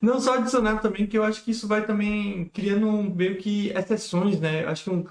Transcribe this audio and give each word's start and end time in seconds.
Não, 0.00 0.18
só 0.20 0.34
adicionar 0.34 0.80
também 0.80 1.06
que 1.06 1.18
eu 1.18 1.24
acho 1.24 1.44
que 1.44 1.50
isso 1.50 1.68
vai 1.68 1.86
também 1.86 2.46
criando 2.48 2.90
meio 3.14 3.36
que 3.38 3.68
exceções, 3.70 4.40
né? 4.40 4.64
Eu 4.64 4.68
acho 4.70 4.84
que 4.84 4.90
um, 4.90 5.04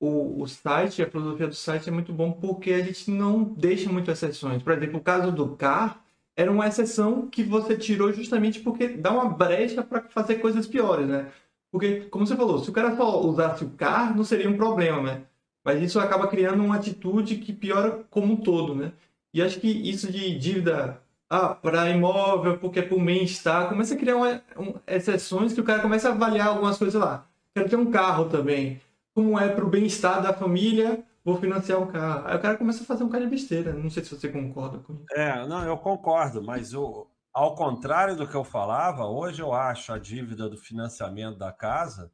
o, 0.00 0.42
o 0.42 0.48
site, 0.48 1.02
a 1.02 1.10
filosofia 1.10 1.48
do 1.48 1.54
site 1.54 1.88
é 1.88 1.92
muito 1.92 2.12
bom 2.12 2.32
porque 2.32 2.72
a 2.72 2.82
gente 2.82 3.10
não 3.10 3.44
deixa 3.44 3.90
muito 3.92 4.10
exceções. 4.10 4.62
Por 4.62 4.72
exemplo, 4.72 4.98
o 4.98 5.02
caso 5.02 5.32
do 5.32 5.56
CAR 5.56 6.04
era 6.36 6.50
uma 6.50 6.66
exceção 6.68 7.28
que 7.28 7.42
você 7.42 7.76
tirou 7.76 8.12
justamente 8.12 8.60
porque 8.60 8.88
dá 8.88 9.12
uma 9.12 9.30
brecha 9.30 9.82
para 9.82 10.02
fazer 10.10 10.36
coisas 10.36 10.66
piores, 10.66 11.08
né? 11.08 11.32
Porque, 11.72 12.02
como 12.10 12.26
você 12.26 12.36
falou, 12.36 12.58
se 12.62 12.70
o 12.70 12.72
cara 12.72 12.96
só 12.96 13.20
usasse 13.22 13.64
o 13.64 13.70
CAR, 13.70 14.16
não 14.16 14.24
seria 14.24 14.48
um 14.50 14.56
problema, 14.56 15.02
né? 15.02 15.24
Mas 15.64 15.82
isso 15.82 16.00
acaba 16.00 16.28
criando 16.28 16.64
uma 16.64 16.76
atitude 16.76 17.36
que 17.38 17.52
piora 17.52 18.04
como 18.10 18.34
um 18.34 18.36
todo, 18.36 18.74
né? 18.74 18.92
E 19.34 19.42
acho 19.42 19.60
que 19.60 19.68
isso 19.68 20.10
de 20.10 20.36
dívida 20.38 21.00
ah, 21.30 21.54
para 21.54 21.88
imóvel, 21.88 22.58
porque 22.58 22.80
é 22.80 22.82
por 22.82 23.00
bem-estar, 23.00 23.68
começa 23.68 23.94
a 23.94 23.96
criar 23.96 24.16
uma, 24.16 24.42
um, 24.56 24.74
exceções 24.84 25.52
que 25.52 25.60
o 25.60 25.64
cara 25.64 25.80
começa 25.80 26.08
a 26.08 26.12
avaliar 26.12 26.48
algumas 26.48 26.76
coisas 26.76 27.00
lá. 27.00 27.24
Quero 27.54 27.68
ter 27.68 27.76
um 27.76 27.88
carro 27.88 28.28
também. 28.28 28.80
Como 29.14 29.38
é 29.38 29.48
para 29.48 29.64
o 29.64 29.70
bem-estar 29.70 30.20
da 30.20 30.32
família, 30.32 31.04
vou 31.24 31.36
financiar 31.38 31.80
um 31.80 31.86
carro. 31.86 32.26
Aí 32.26 32.36
o 32.36 32.40
cara 32.40 32.56
começa 32.56 32.82
a 32.82 32.86
fazer 32.86 33.04
um 33.04 33.08
cara 33.08 33.24
de 33.24 33.30
besteira. 33.30 33.72
Não 33.72 33.88
sei 33.88 34.02
se 34.02 34.10
você 34.10 34.28
concorda 34.28 34.78
com 34.78 34.92
isso. 34.94 35.04
É, 35.12 35.46
não, 35.46 35.64
eu 35.64 35.78
concordo, 35.78 36.42
mas 36.42 36.74
o, 36.74 37.06
ao 37.32 37.54
contrário 37.54 38.16
do 38.16 38.26
que 38.26 38.34
eu 38.34 38.42
falava, 38.42 39.06
hoje 39.06 39.40
eu 39.40 39.52
acho 39.52 39.92
a 39.92 39.98
dívida 39.98 40.48
do 40.48 40.56
financiamento 40.56 41.38
da 41.38 41.52
casa 41.52 42.10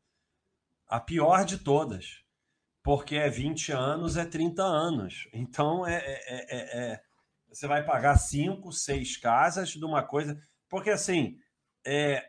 a 0.86 1.00
pior 1.00 1.44
de 1.46 1.56
todas. 1.56 2.22
Porque 2.83 3.16
é 3.16 3.30
20 3.30 3.72
anos, 3.72 4.16
é 4.16 4.27
30 4.27 4.62
anos. 4.62 5.27
Então 5.33 5.86
é, 5.86 5.96
é, 5.96 6.56
é, 6.56 6.92
é 6.92 7.05
você 7.56 7.66
vai 7.66 7.83
pagar 7.83 8.19
cinco, 8.19 8.70
seis 8.70 9.16
casas 9.16 9.70
de 9.70 9.84
uma 9.84 10.02
coisa. 10.02 10.38
Porque 10.69 10.91
assim, 10.91 11.38
é, 11.87 12.22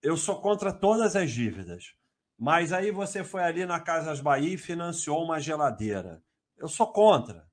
eu 0.00 0.16
sou 0.16 0.40
contra 0.40 0.72
todas 0.72 1.14
as 1.14 1.30
dívidas. 1.30 1.94
Mas 2.38 2.72
aí 2.72 2.90
você 2.90 3.22
foi 3.22 3.42
ali 3.42 3.66
na 3.66 3.78
Casas 3.78 4.20
Bahia 4.20 4.54
e 4.54 4.58
financiou 4.58 5.22
uma 5.22 5.38
geladeira. 5.38 6.24
Eu 6.56 6.68
sou 6.68 6.90
contra. 6.90 7.46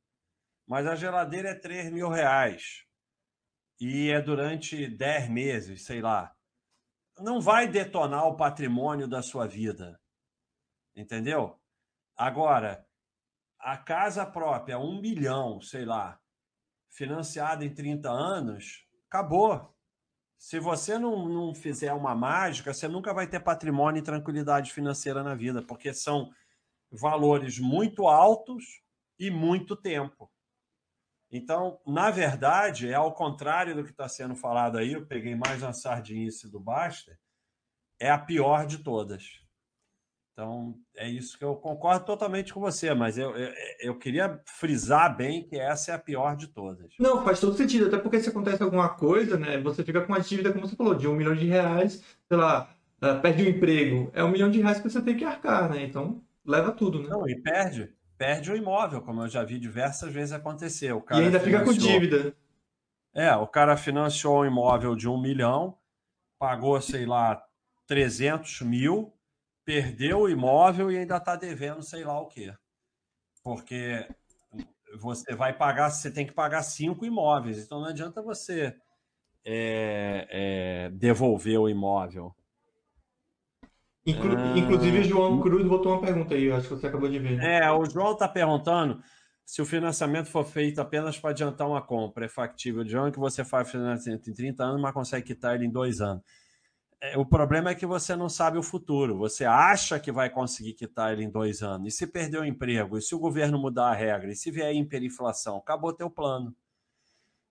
Mas 0.66 0.88
a 0.88 0.96
geladeira 0.96 1.50
é 1.50 1.56
3 1.56 1.92
mil 1.92 2.08
reais. 2.08 2.86
E 3.82 4.10
é 4.10 4.22
durante 4.22 4.88
10 4.88 5.30
meses, 5.30 5.84
sei 5.84 6.02
lá. 6.02 6.34
Não 7.18 7.42
vai 7.42 7.68
detonar 7.68 8.28
o 8.28 8.38
patrimônio 8.38 9.10
da 9.10 9.22
sua 9.22 9.46
vida. 9.46 10.00
Entendeu? 10.96 11.60
Agora, 12.16 12.88
a 13.60 13.78
casa 13.78 14.26
própria, 14.26 14.80
um 14.80 15.02
milhão, 15.02 15.60
sei 15.60 15.84
lá, 15.84 16.18
financiada 16.90 17.64
em 17.64 17.74
30 17.74 18.10
anos, 18.10 18.86
acabou. 19.08 19.76
Se 20.38 20.60
você 20.60 20.98
não, 20.98 21.28
não 21.28 21.54
fizer 21.54 21.94
uma 21.94 22.16
mágica, 22.16 22.74
você 22.74 22.88
nunca 22.88 23.14
vai 23.14 23.28
ter 23.28 23.40
patrimônio 23.40 24.00
e 24.00 24.04
tranquilidade 24.04 24.72
financeira 24.72 25.22
na 25.22 25.36
vida, 25.36 25.62
porque 25.62 25.94
são 25.94 26.32
valores 26.92 27.60
muito 27.60 28.08
altos 28.08 28.82
e 29.18 29.30
muito 29.30 29.76
tempo. 29.76 30.32
Então, 31.32 31.80
na 31.86 32.10
verdade, 32.10 32.90
é 32.90 32.96
ao 32.96 33.14
contrário 33.14 33.76
do 33.76 33.84
que 33.84 33.92
está 33.92 34.10
sendo 34.10 34.36
falado 34.36 34.78
aí, 34.78 34.94
eu 34.94 35.06
peguei 35.06 35.36
mais 35.36 35.62
uma 35.62 35.74
sardinice 35.74 36.50
do 36.50 36.60
Baster, 36.60 37.20
é 38.00 38.10
a 38.10 38.18
pior 38.18 38.66
de 38.66 38.80
todas. 38.80 39.42
Então, 40.40 40.74
é 40.96 41.06
isso 41.10 41.38
que 41.38 41.44
eu 41.44 41.54
concordo 41.54 42.06
totalmente 42.06 42.54
com 42.54 42.62
você, 42.62 42.94
mas 42.94 43.18
eu, 43.18 43.36
eu, 43.36 43.54
eu, 43.82 44.00
queria 44.00 44.40
frisar 44.46 45.14
bem 45.14 45.44
que 45.44 45.60
essa 45.60 45.92
é 45.92 45.96
a 45.96 46.00
pior 46.00 46.38
de 46.38 46.48
todas. 46.48 46.94
Não, 46.98 47.26
faz 47.26 47.42
todo 47.42 47.58
sentido, 47.58 47.88
até 47.88 47.98
porque 47.98 48.22
se 48.22 48.30
acontece 48.30 48.64
alguma 48.64 48.88
coisa, 48.88 49.38
né, 49.38 49.60
você 49.60 49.84
fica 49.84 50.00
com 50.00 50.14
uma 50.14 50.22
dívida, 50.22 50.54
como 50.54 50.66
você 50.66 50.78
falou, 50.78 50.96
de 50.96 51.10
um 51.10 51.14
milhão 51.14 51.36
de 51.36 51.46
reais, 51.46 52.02
sei 52.26 52.38
lá, 52.38 52.74
uh, 53.04 53.20
perde 53.22 53.44
o 53.44 53.50
emprego, 53.50 54.10
é 54.14 54.24
um 54.24 54.32
milhão 54.32 54.50
de 54.50 54.62
reais 54.62 54.80
que 54.80 54.90
você 54.90 55.02
tem 55.02 55.18
que 55.18 55.26
arcar, 55.26 55.70
né? 55.70 55.84
Então, 55.84 56.24
leva 56.46 56.72
tudo, 56.72 57.04
né? 57.04 57.10
Não, 57.10 57.28
e 57.28 57.36
perde, 57.36 57.94
perde 58.18 58.50
o 58.50 58.56
imóvel, 58.56 59.02
como 59.02 59.24
eu 59.24 59.28
já 59.28 59.44
vi 59.44 59.60
diversas 59.60 60.14
vezes 60.14 60.32
acontecer. 60.32 60.94
O 60.94 61.02
cara 61.02 61.22
e 61.22 61.26
ainda 61.26 61.40
financiou... 61.42 61.74
fica 61.74 61.86
com 61.86 62.00
dívida. 62.00 62.34
É, 63.14 63.36
o 63.36 63.46
cara 63.46 63.76
financiou 63.76 64.40
um 64.40 64.46
imóvel 64.46 64.96
de 64.96 65.10
um 65.10 65.20
milhão, 65.20 65.78
pagou, 66.40 66.80
sei 66.80 67.06
lá, 67.06 67.44
300 67.88 68.62
mil, 68.62 69.12
perdeu 69.70 70.22
o 70.22 70.30
imóvel 70.30 70.92
e 70.92 70.98
ainda 70.98 71.18
está 71.18 71.36
devendo 71.36 71.84
sei 71.84 72.04
lá 72.04 72.20
o 72.20 72.26
quê. 72.26 72.52
Porque 73.44 74.08
você 75.00 75.36
vai 75.36 75.56
pagar, 75.56 75.92
você 75.92 76.10
tem 76.10 76.26
que 76.26 76.34
pagar 76.34 76.64
cinco 76.64 77.06
imóveis, 77.06 77.60
então 77.60 77.80
não 77.80 77.90
adianta 77.90 78.20
você 78.20 78.76
é, 79.46 80.28
é, 80.32 80.90
devolver 80.90 81.60
o 81.60 81.70
imóvel. 81.70 82.34
Inclu 84.04 84.36
ah, 84.36 84.58
inclusive, 84.58 85.02
o 85.02 85.04
João 85.04 85.40
Cruz 85.40 85.68
botou 85.68 85.92
uma 85.92 86.02
pergunta 86.02 86.34
aí, 86.34 86.52
acho 86.52 86.68
que 86.68 86.74
você 86.74 86.88
acabou 86.88 87.08
de 87.08 87.20
ver. 87.20 87.40
É, 87.40 87.72
o 87.72 87.86
João 87.86 88.14
está 88.14 88.28
perguntando 88.28 89.00
se 89.46 89.62
o 89.62 89.66
financiamento 89.68 90.30
for 90.30 90.46
feito 90.46 90.82
apenas 90.82 91.20
para 91.20 91.30
adiantar 91.30 91.68
uma 91.68 91.86
compra. 91.86 92.26
É 92.26 92.30
factível, 92.30 92.84
João, 92.88 93.12
que 93.12 93.20
você 93.20 93.46
faz 93.46 93.70
financiamento 93.70 94.32
em 94.32 94.34
30 94.34 94.64
anos, 94.64 94.82
mas 94.82 94.96
consegue 94.96 95.28
quitar 95.28 95.54
ele 95.54 95.68
em 95.68 95.72
dois 95.72 96.02
anos. 96.02 96.24
É, 97.02 97.18
o 97.18 97.26
problema 97.26 97.70
é 97.70 97.76
que 97.76 97.86
você 97.86 98.16
não 98.16 98.28
sabe 98.28 98.58
o 98.58 98.64
futuro. 98.64 99.18
Você 99.18 99.46
acha 99.46 100.00
que 100.00 100.12
vai 100.12 100.30
conseguir 100.30 100.74
quitar 100.74 101.14
ele 101.14 101.24
em 101.24 101.30
dois 101.30 101.64
anos. 101.64 101.88
E 101.88 101.98
se 101.98 102.06
perder 102.06 102.40
o 102.40 102.46
emprego? 102.46 102.98
E 102.98 103.02
se 103.02 103.16
o 103.16 103.20
governo 103.20 103.58
mudar 103.58 103.90
a 103.90 103.94
regra? 103.94 104.32
E 104.32 104.36
se 104.36 104.52
vier 104.52 104.74
hiperinflação? 104.76 105.58
Acabou 105.58 105.94
teu 105.94 106.10
plano. 106.10 106.54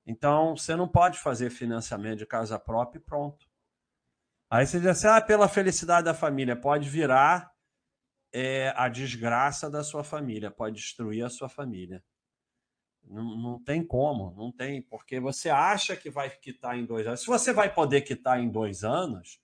Então, 0.07 0.57
você 0.57 0.77
não 0.77 0.89
pode 0.89 1.19
fazer 1.19 1.51
financiamento 1.51 2.19
de 2.19 2.27
casa 2.27 2.59
própria 2.59 2.99
e 2.99 3.03
pronto. 3.03 3.47
Aí 4.51 4.67
você 4.67 4.79
diz 4.79 4.89
assim, 4.89 5.07
ah, 5.07 5.21
pela 5.21 5.49
felicidade 5.49 6.05
da 6.05 6.15
família. 6.15 6.57
Pode 6.57 6.89
virar 6.89 7.51
é, 8.33 8.73
a 8.77 8.89
desgraça 8.89 9.71
da 9.71 9.83
sua 9.83 10.05
família. 10.05 10.51
Pode 10.51 10.77
destruir 10.77 11.25
a 11.25 11.31
sua 11.31 11.49
família. 11.49 12.03
Não, 13.11 13.37
não 13.37 13.63
tem 13.63 13.85
como, 13.85 14.35
não 14.37 14.53
tem, 14.53 14.83
porque 14.83 15.19
você 15.19 15.49
acha 15.49 15.97
que 15.97 16.11
vai 16.11 16.31
quitar 16.31 16.79
em 16.79 16.85
dois 16.85 17.07
anos. 17.07 17.21
Se 17.21 17.27
você 17.27 17.53
vai 17.53 17.73
poder 17.73 18.03
quitar 18.03 18.41
em 18.41 18.49
dois 18.49 18.85
anos, 18.85 19.41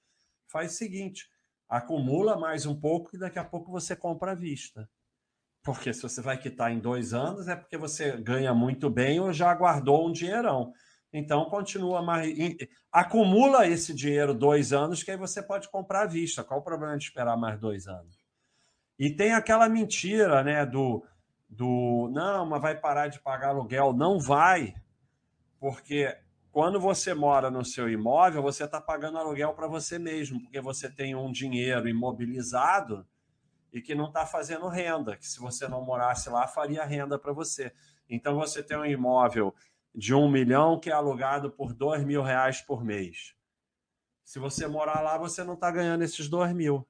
faz 0.49 0.73
o 0.73 0.77
seguinte: 0.77 1.29
acumula 1.69 2.39
mais 2.39 2.67
um 2.67 2.79
pouco 2.79 3.15
e 3.15 3.19
daqui 3.19 3.39
a 3.39 3.45
pouco 3.45 3.73
você 3.73 3.97
compra 3.97 4.33
à 4.33 4.35
vista. 4.35 4.89
Porque 5.63 5.95
se 5.95 6.03
você 6.03 6.21
vai 6.21 6.37
quitar 6.37 6.71
em 6.71 6.79
dois 6.79 7.15
anos, 7.15 7.49
é 7.49 7.57
porque 7.57 7.79
você 7.79 8.19
ganha 8.19 8.53
muito 8.53 8.91
bem 8.91 9.19
ou 9.19 9.33
já 9.33 9.53
guardou 9.55 10.07
um 10.07 10.13
dinheirão. 10.13 10.73
Então, 11.11 11.45
continua 11.47 12.03
mais. 12.03 12.37
Acumula 12.93 13.67
esse 13.67 13.95
dinheiro 13.95 14.35
dois 14.35 14.73
anos, 14.73 15.03
que 15.03 15.11
aí 15.11 15.17
você 15.17 15.43
pode 15.43 15.71
comprar 15.71 16.03
à 16.03 16.07
vista. 16.07 16.45
Qual 16.45 16.61
o 16.61 16.65
problema 16.65 16.99
de 16.99 17.05
esperar 17.05 17.37
mais 17.37 17.59
dois 17.59 17.87
anos? 17.87 18.15
E 18.99 19.11
tem 19.11 19.33
aquela 19.33 19.69
mentira, 19.69 20.43
né, 20.45 20.67
do 20.67 21.05
do 21.57 22.11
não, 22.13 22.47
mas 22.47 22.61
vai 22.61 22.79
parar 22.79 23.09
de 23.09 23.21
pagar 23.21 23.49
aluguel. 23.49 23.93
Não 23.93 24.19
vai, 24.19 24.75
porque 25.59 26.17
quando 26.51 26.79
você 26.81 27.15
mora 27.15 27.51
no 27.51 27.65
seu 27.65 27.89
imóvel, 27.89 28.43
você 28.43 28.65
está 28.65 28.81
pagando 28.81 29.19
aluguel 29.19 29.55
para 29.55 29.67
você 29.67 29.99
mesmo, 29.99 30.41
porque 30.41 30.61
você 30.61 30.91
tem 30.91 31.15
um 31.15 31.31
dinheiro 31.33 31.89
imobilizado 31.89 33.07
e 33.73 33.81
que 33.81 33.95
não 33.95 34.07
está 34.07 34.25
fazendo 34.25 34.69
renda, 34.69 35.17
que 35.17 35.27
se 35.27 35.41
você 35.41 35.67
não 35.67 35.85
morasse 35.85 36.29
lá, 36.29 36.47
faria 36.47 36.85
renda 36.85 37.19
para 37.19 37.33
você. 37.33 37.73
Então 38.09 38.37
você 38.37 38.63
tem 38.63 38.77
um 38.77 38.85
imóvel 38.85 39.55
de 39.95 40.15
um 40.15 40.31
milhão 40.31 40.79
que 40.79 40.91
é 40.91 40.93
alugado 40.93 41.51
por 41.51 41.73
dois 41.73 42.05
mil 42.05 42.23
reais 42.23 42.61
por 42.61 42.85
mês. 42.85 43.35
Se 44.25 44.39
você 44.39 44.67
morar 44.67 45.01
lá, 45.01 45.19
você 45.19 45.45
não 45.45 45.55
está 45.55 45.71
ganhando 45.71 46.03
esses 46.03 46.29
dois 46.29 46.53
mil. 46.53 46.87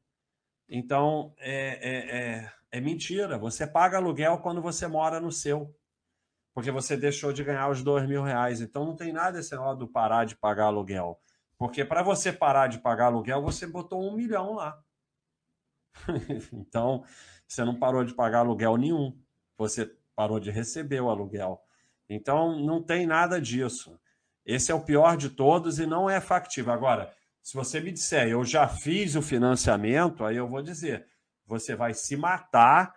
Então, 0.69 1.35
é, 1.39 1.79
é, 1.83 2.17
é 2.17 2.53
é 2.75 2.81
mentira. 2.81 3.39
Você 3.39 3.65
paga 3.69 3.99
aluguel 3.99 4.39
quando 4.39 4.61
você 4.61 4.89
mora 4.89 5.21
no 5.21 5.31
seu. 5.31 5.73
Porque 6.53 6.73
você 6.73 6.97
deixou 6.97 7.33
de 7.33 7.45
ganhar 7.45 7.71
os 7.71 7.85
dois 7.85 8.05
mil 8.05 8.21
reais. 8.21 8.61
Então 8.61 8.85
não 8.85 8.97
tem 8.97 9.12
nada 9.12 9.39
esse 9.39 9.53
negócio 9.53 9.79
do 9.79 9.87
parar 9.87 10.25
de 10.25 10.35
pagar 10.35 10.65
aluguel. 10.65 11.21
Porque 11.56 11.85
para 11.85 12.03
você 12.03 12.32
parar 12.32 12.67
de 12.67 12.81
pagar 12.81 13.06
aluguel, 13.06 13.41
você 13.41 13.65
botou 13.65 14.03
um 14.03 14.17
milhão 14.17 14.55
lá. 14.55 14.82
então, 16.53 17.05
você 17.47 17.65
não 17.65 17.79
parou 17.79 18.05
de 18.05 18.12
pagar 18.12 18.41
aluguel 18.41 18.76
nenhum. 18.76 19.17
Você 19.56 19.97
parou 20.17 20.41
de 20.41 20.50
receber 20.50 21.00
o 21.00 21.09
aluguel. 21.09 21.62
Então, 22.09 22.59
não 22.59 22.82
tem 22.82 23.06
nada 23.06 23.41
disso. 23.41 23.97
Esse 24.44 24.73
é 24.73 24.75
o 24.75 24.85
pior 24.85 25.17
de 25.17 25.31
todos 25.31 25.79
e 25.79 25.87
não 25.87 26.11
é 26.11 26.21
factível. 26.21 26.73
Agora, 26.73 27.15
se 27.41 27.55
você 27.55 27.79
me 27.79 27.93
disser, 27.93 28.26
eu 28.26 28.44
já 28.44 28.67
fiz 28.67 29.15
o 29.15 29.23
financiamento, 29.23 30.25
aí 30.25 30.37
eu 30.37 30.49
vou 30.49 30.61
dizer, 30.61 31.06
você 31.46 31.75
vai 31.75 31.94
se 31.94 32.17
matar 32.17 32.93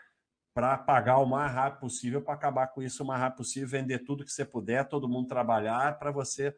para 0.53 0.77
pagar 0.77 1.17
o 1.19 1.25
mais 1.25 1.51
rápido 1.51 1.81
possível, 1.81 2.21
para 2.21 2.33
acabar 2.33 2.67
com 2.67 2.81
isso 2.81 3.03
o 3.03 3.05
mais 3.05 3.21
rápido 3.21 3.37
possível, 3.37 3.67
vender 3.67 3.99
tudo 3.99 4.25
que 4.25 4.31
você 4.31 4.43
puder, 4.43 4.87
todo 4.87 5.07
mundo 5.07 5.27
trabalhar 5.27 5.99
para 5.99 6.11
você 6.11 6.57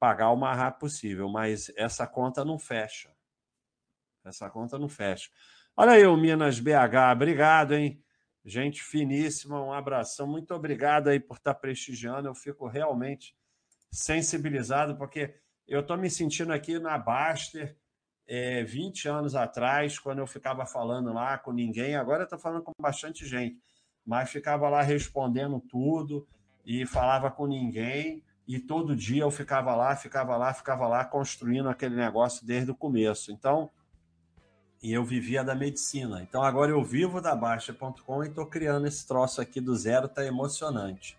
pagar 0.00 0.30
o 0.30 0.36
mais 0.36 0.58
rápido 0.58 0.80
possível. 0.80 1.28
Mas 1.28 1.70
essa 1.76 2.06
conta 2.06 2.44
não 2.44 2.58
fecha. 2.58 3.12
Essa 4.24 4.50
conta 4.50 4.78
não 4.78 4.88
fecha. 4.88 5.30
Olha 5.76 5.92
aí 5.92 6.04
o 6.04 6.16
Minas 6.16 6.58
BH, 6.58 7.12
obrigado, 7.12 7.74
hein? 7.74 8.02
Gente 8.44 8.82
finíssima, 8.82 9.62
um 9.62 9.72
abração. 9.72 10.26
Muito 10.26 10.52
obrigado 10.52 11.08
aí 11.08 11.20
por 11.20 11.36
estar 11.36 11.54
prestigiando. 11.54 12.28
Eu 12.28 12.34
fico 12.34 12.66
realmente 12.66 13.36
sensibilizado, 13.92 14.96
porque 14.96 15.34
eu 15.66 15.80
estou 15.80 15.96
me 15.96 16.10
sentindo 16.10 16.52
aqui 16.52 16.78
na 16.78 16.98
Baster 16.98 17.76
é, 18.28 18.62
20 18.62 19.08
anos 19.08 19.34
atrás, 19.34 19.98
quando 19.98 20.18
eu 20.18 20.26
ficava 20.26 20.66
falando 20.66 21.12
lá 21.12 21.38
com 21.38 21.50
ninguém, 21.50 21.96
agora 21.96 22.20
eu 22.20 22.24
estou 22.24 22.38
falando 22.38 22.62
com 22.62 22.72
bastante 22.80 23.26
gente, 23.26 23.58
mas 24.06 24.30
ficava 24.30 24.68
lá 24.68 24.82
respondendo 24.82 25.58
tudo 25.58 26.28
e 26.64 26.84
falava 26.84 27.30
com 27.30 27.46
ninguém, 27.46 28.22
e 28.46 28.58
todo 28.58 28.94
dia 28.94 29.22
eu 29.22 29.30
ficava 29.30 29.74
lá, 29.74 29.96
ficava 29.96 30.36
lá, 30.36 30.54
ficava 30.54 30.86
lá, 30.86 31.04
construindo 31.04 31.68
aquele 31.68 31.96
negócio 31.96 32.46
desde 32.46 32.70
o 32.70 32.74
começo. 32.74 33.32
Então, 33.32 33.70
e 34.82 34.92
eu 34.92 35.04
vivia 35.04 35.42
da 35.42 35.54
medicina. 35.54 36.22
Então 36.22 36.42
agora 36.42 36.70
eu 36.70 36.82
vivo 36.84 37.20
da 37.20 37.34
Baixa.com 37.34 38.24
e 38.24 38.28
estou 38.28 38.46
criando 38.46 38.86
esse 38.86 39.06
troço 39.06 39.40
aqui 39.40 39.60
do 39.60 39.74
zero, 39.74 40.08
tá 40.08 40.24
emocionante. 40.24 41.17